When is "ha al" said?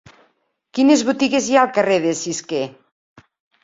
1.59-1.71